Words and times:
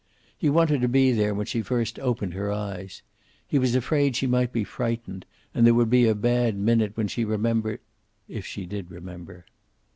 He 0.35 0.49
wanted 0.49 0.81
to 0.81 0.87
be 0.87 1.11
there 1.11 1.35
when 1.35 1.45
she 1.45 1.61
first 1.61 1.99
opened 1.99 2.33
her 2.33 2.51
eyes. 2.51 3.03
He 3.47 3.59
was 3.59 3.75
afraid 3.75 4.15
she 4.15 4.25
might 4.25 4.51
be 4.51 4.63
frightened, 4.63 5.27
and 5.53 5.63
there 5.63 5.75
would 5.75 5.91
be 5.91 6.07
a 6.07 6.15
bad 6.15 6.57
minute 6.57 6.97
when 6.97 7.07
she 7.07 7.23
remembered 7.23 7.81
if 8.27 8.43
she 8.43 8.65
did 8.65 8.89
remember. 8.89 9.45